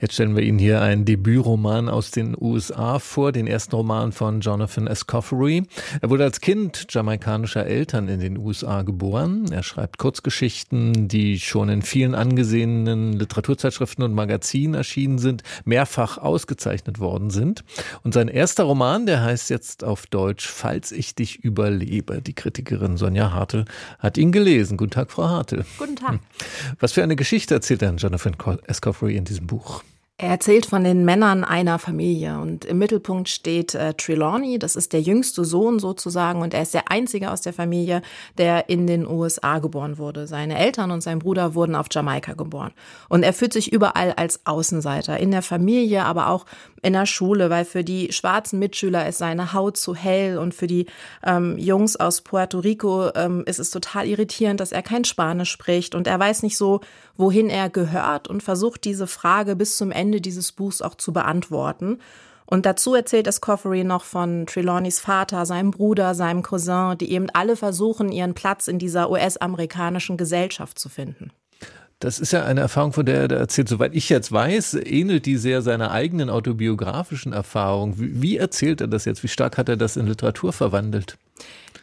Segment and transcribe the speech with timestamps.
[0.00, 4.40] Jetzt stellen wir Ihnen hier einen Debütroman aus den USA vor, den ersten Roman von
[4.40, 5.64] Jonathan Escoffery.
[6.00, 9.46] Er wurde als Kind jamaikanischer Eltern in den USA geboren.
[9.50, 17.00] Er schreibt Kurzgeschichten, die schon in vielen angesehenen Literaturzeitschriften und Magazinen erschienen sind, mehrfach ausgezeichnet
[17.00, 17.64] worden sind.
[18.04, 22.22] Und sein erster Roman, der heißt jetzt auf Deutsch Falls ich dich überlebe.
[22.22, 23.64] Die Kritikerin Sonja Hartel
[23.98, 24.76] hat ihn gelesen.
[24.76, 25.64] Guten Tag, Frau Hartel.
[25.76, 26.20] Guten Tag.
[26.78, 28.36] Was für eine Geschichte erzählt denn Jonathan
[28.68, 29.82] Escoffery in diesem Buch?
[30.20, 34.92] Er erzählt von den Männern einer Familie und im Mittelpunkt steht äh, Trelawney, das ist
[34.92, 38.02] der jüngste Sohn sozusagen und er ist der einzige aus der Familie,
[38.36, 40.26] der in den USA geboren wurde.
[40.26, 42.72] Seine Eltern und sein Bruder wurden auf Jamaika geboren
[43.08, 46.46] und er fühlt sich überall als Außenseiter, in der Familie, aber auch
[46.82, 50.66] in der Schule, weil für die schwarzen Mitschüler ist seine Haut zu hell und für
[50.66, 50.86] die
[51.24, 55.94] ähm, Jungs aus Puerto Rico ähm, ist es total irritierend, dass er kein Spanisch spricht
[55.94, 56.80] und er weiß nicht so,
[57.16, 61.98] wohin er gehört und versucht diese Frage bis zum Ende dieses Buchs auch zu beantworten.
[62.50, 67.56] Und dazu erzählt Escoffery noch von Trelawneys Vater, seinem Bruder, seinem Cousin, die eben alle
[67.56, 71.30] versuchen, ihren Platz in dieser US-amerikanischen Gesellschaft zu finden.
[72.00, 73.68] Das ist ja eine Erfahrung, von der er erzählt.
[73.68, 77.98] Soweit ich jetzt weiß, ähnelt die sehr seiner eigenen autobiografischen Erfahrung.
[77.98, 79.24] Wie, wie erzählt er das jetzt?
[79.24, 81.18] Wie stark hat er das in Literatur verwandelt?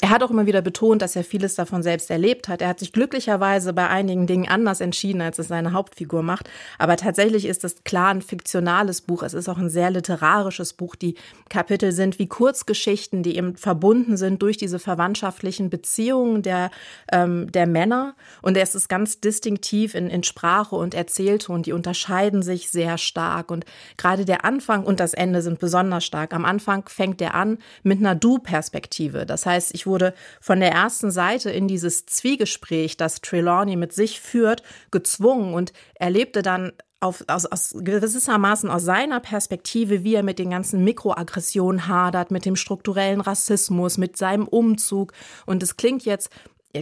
[0.00, 2.62] Er hat auch immer wieder betont, dass er vieles davon selbst erlebt hat.
[2.62, 6.48] Er hat sich glücklicherweise bei einigen Dingen anders entschieden, als es seine Hauptfigur macht.
[6.78, 9.24] Aber tatsächlich ist es klar ein fiktionales Buch.
[9.24, 10.94] Es ist auch ein sehr literarisches Buch.
[10.94, 11.16] Die
[11.48, 16.70] Kapitel sind wie Kurzgeschichten, die eben verbunden sind durch diese verwandtschaftlichen Beziehungen der,
[17.10, 18.14] ähm, der Männer.
[18.40, 21.64] Und es ist ganz distinktiv in, in Sprache und Erzählton.
[21.64, 23.50] Die unterscheiden sich sehr stark.
[23.50, 23.64] Und
[23.96, 26.34] gerade der Anfang und das Ende sind besonders stark.
[26.34, 29.26] Am Anfang fängt er an mit einer Du-Perspektive.
[29.26, 34.20] Das heißt, ich wurde von der ersten Seite in dieses Zwiegespräch, das Trelawney mit sich
[34.20, 40.38] führt, gezwungen und erlebte dann auf, aus, aus gewissermaßen aus seiner Perspektive, wie er mit
[40.38, 45.12] den ganzen Mikroaggressionen hadert, mit dem strukturellen Rassismus, mit seinem Umzug.
[45.46, 46.30] Und es klingt jetzt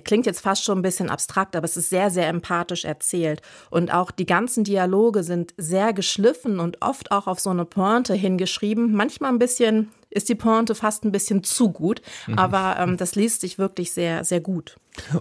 [0.04, 3.40] klingt jetzt fast schon ein bisschen abstrakt, aber es ist sehr, sehr empathisch erzählt.
[3.70, 8.14] Und auch die ganzen Dialoge sind sehr geschliffen und oft auch auf so eine Pointe
[8.14, 8.92] hingeschrieben.
[8.94, 12.38] Manchmal ein bisschen, ist die Pointe fast ein bisschen zu gut, mhm.
[12.38, 14.76] aber ähm, das liest sich wirklich sehr, sehr gut.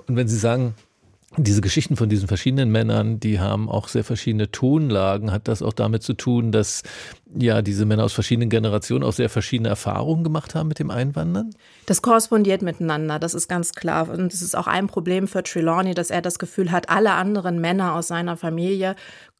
[0.07, 0.73] Und wenn Sie sagen,
[1.37, 5.31] diese Geschichten von diesen verschiedenen Männern, die haben auch sehr verschiedene Tonlagen.
[5.31, 6.83] Hat das auch damit zu tun, dass
[7.35, 11.49] ja diese Männer aus verschiedenen Generationen auch sehr verschiedene Erfahrungen gemacht haben mit dem Einwandern?
[11.87, 14.09] Das korrespondiert miteinander, das ist ganz klar.
[14.09, 17.59] Und es ist auch ein Problem für Trelawney, dass er das Gefühl hat, alle anderen
[17.59, 18.95] Männer aus seiner Familie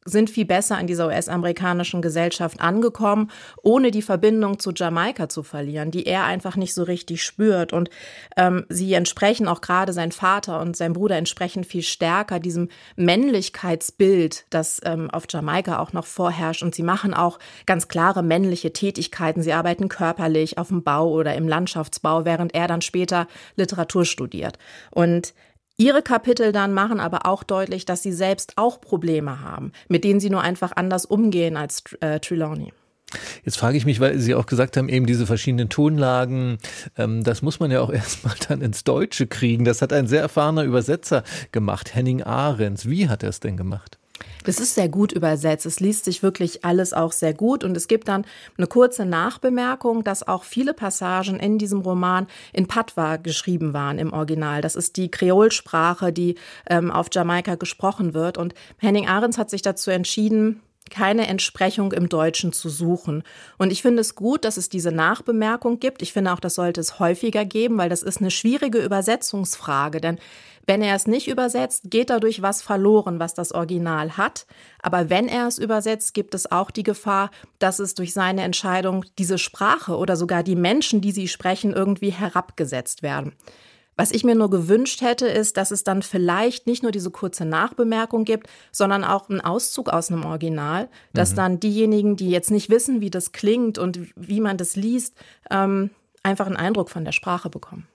[0.06, 3.30] sind viel besser in dieser US-amerikanischen Gesellschaft angekommen,
[3.62, 7.72] ohne die Verbindung zu Jamaika zu verlieren, die er einfach nicht so richtig spürt.
[7.72, 7.90] Und
[8.36, 14.46] ähm, sie entsprechen auch gerade sein Vater und sein Bruder entsprechen viel stärker diesem Männlichkeitsbild,
[14.50, 16.62] das ähm, auf Jamaika auch noch vorherrscht.
[16.62, 19.42] Und sie machen auch ganz klare männliche Tätigkeiten.
[19.42, 24.58] Sie arbeiten körperlich auf dem Bau oder im Landschaftsbau, während er dann später Literatur studiert.
[24.90, 25.34] Und
[25.78, 30.20] Ihre Kapitel dann machen aber auch deutlich, dass sie selbst auch Probleme haben, mit denen
[30.20, 32.72] sie nur einfach anders umgehen als äh, Trelawney.
[33.44, 36.58] Jetzt frage ich mich, weil Sie auch gesagt haben, eben diese verschiedenen Tonlagen,
[36.96, 39.64] ähm, das muss man ja auch erstmal dann ins Deutsche kriegen.
[39.64, 41.22] Das hat ein sehr erfahrener Übersetzer
[41.52, 42.88] gemacht, Henning Ahrens.
[42.88, 43.98] Wie hat er es denn gemacht?
[44.44, 45.66] Das ist sehr gut übersetzt.
[45.66, 47.64] Es liest sich wirklich alles auch sehr gut.
[47.64, 48.24] Und es gibt dann
[48.56, 54.12] eine kurze Nachbemerkung, dass auch viele Passagen in diesem Roman in Patwa geschrieben waren im
[54.12, 54.60] Original.
[54.60, 56.36] Das ist die Kreolsprache, die
[56.68, 58.38] ähm, auf Jamaika gesprochen wird.
[58.38, 63.22] Und Henning Ahrens hat sich dazu entschieden, keine Entsprechung im Deutschen zu suchen.
[63.58, 66.02] Und ich finde es gut, dass es diese Nachbemerkung gibt.
[66.02, 70.00] Ich finde auch, das sollte es häufiger geben, weil das ist eine schwierige Übersetzungsfrage.
[70.00, 70.18] Denn
[70.66, 74.46] wenn er es nicht übersetzt, geht dadurch was verloren, was das Original hat.
[74.82, 77.30] Aber wenn er es übersetzt, gibt es auch die Gefahr,
[77.60, 82.10] dass es durch seine Entscheidung diese Sprache oder sogar die Menschen, die sie sprechen, irgendwie
[82.10, 83.34] herabgesetzt werden.
[83.96, 87.44] Was ich mir nur gewünscht hätte, ist, dass es dann vielleicht nicht nur diese kurze
[87.44, 91.36] Nachbemerkung gibt, sondern auch einen Auszug aus einem Original, dass mhm.
[91.36, 95.14] dann diejenigen, die jetzt nicht wissen, wie das klingt und wie man das liest,
[95.50, 95.90] ähm,
[96.22, 97.86] einfach einen Eindruck von der Sprache bekommen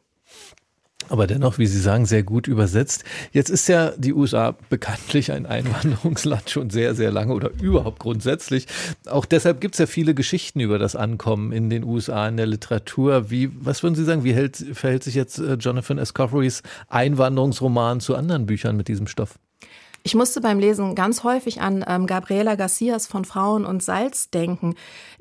[1.11, 3.03] aber dennoch, wie Sie sagen, sehr gut übersetzt.
[3.33, 8.67] Jetzt ist ja die USA bekanntlich ein Einwanderungsland schon sehr, sehr lange oder überhaupt grundsätzlich.
[9.05, 12.45] Auch deshalb gibt es ja viele Geschichten über das Ankommen in den USA in der
[12.45, 13.29] Literatur.
[13.29, 18.15] Wie, was würden Sie sagen, wie hält, verhält sich jetzt äh, Jonathan Escofferys Einwanderungsroman zu
[18.15, 19.37] anderen Büchern mit diesem Stoff?
[20.03, 24.73] Ich musste beim Lesen ganz häufig an ähm, Gabriela Garcias von Frauen und Salz denken.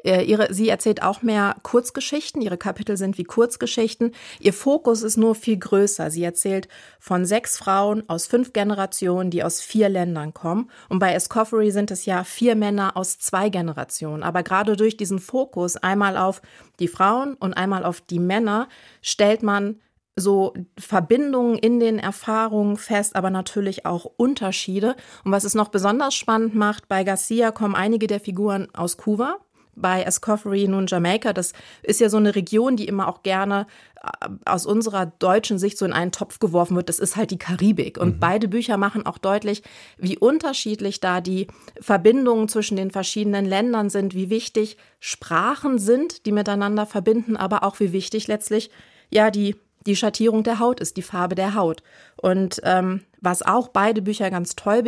[0.04, 2.40] Äh, ihre, sie erzählt auch mehr Kurzgeschichten.
[2.40, 4.12] Ihre Kapitel sind wie Kurzgeschichten.
[4.38, 6.10] Ihr Fokus ist nur viel größer.
[6.10, 6.66] Sie erzählt
[6.98, 10.70] von sechs Frauen aus fünf Generationen, die aus vier Ländern kommen.
[10.88, 14.22] Und bei Escoffery sind es ja vier Männer aus zwei Generationen.
[14.22, 16.40] Aber gerade durch diesen Fokus einmal auf
[16.78, 18.66] die Frauen und einmal auf die Männer
[19.02, 19.78] stellt man
[20.16, 24.96] so Verbindungen in den Erfahrungen fest, aber natürlich auch Unterschiede.
[25.24, 29.38] Und was es noch besonders spannend macht, bei Garcia kommen einige der Figuren aus Kuba,
[29.76, 31.32] bei Escoffery nun Jamaika.
[31.32, 31.52] Das
[31.82, 33.66] ist ja so eine Region, die immer auch gerne
[34.02, 36.88] äh, aus unserer deutschen Sicht so in einen Topf geworfen wird.
[36.88, 37.98] Das ist halt die Karibik.
[37.98, 38.20] Und mhm.
[38.20, 39.62] beide Bücher machen auch deutlich,
[39.96, 41.46] wie unterschiedlich da die
[41.80, 47.80] Verbindungen zwischen den verschiedenen Ländern sind, wie wichtig Sprachen sind, die miteinander verbinden, aber auch
[47.80, 48.70] wie wichtig letztlich
[49.10, 51.82] ja die die Schattierung der Haut ist, die Farbe der Haut.
[52.16, 54.82] Und ähm, was auch beide Bücher ganz toll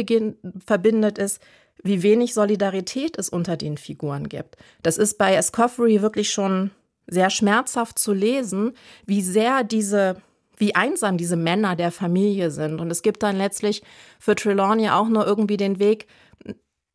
[0.65, 1.41] verbindet, ist,
[1.83, 4.57] wie wenig Solidarität es unter den Figuren gibt.
[4.83, 6.71] Das ist bei Escoffery wirklich schon
[7.07, 8.73] sehr schmerzhaft zu lesen,
[9.07, 10.17] wie sehr diese,
[10.57, 12.81] wie einsam diese Männer der Familie sind.
[12.81, 13.83] Und es gibt dann letztlich
[14.21, 16.07] für Trelawney auch nur irgendwie den Weg,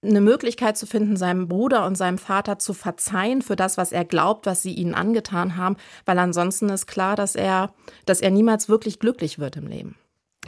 [0.10, 4.06] eine Möglichkeit zu finden, seinem Bruder und seinem Vater zu verzeihen für das, was er
[4.06, 7.74] glaubt, was sie ihnen angetan haben, weil ansonsten ist klar, dass er,
[8.06, 9.96] dass er niemals wirklich glücklich wird im Leben.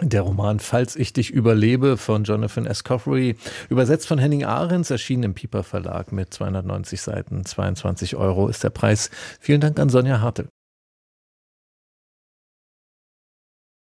[0.01, 3.35] Der Roman Falls ich dich überlebe von Jonathan Escoffery,
[3.67, 8.69] übersetzt von Henning Ahrens, erschienen im Piper Verlag mit 290 Seiten, 22 Euro ist der
[8.69, 9.09] Preis.
[9.41, 10.47] Vielen Dank an Sonja Hartel.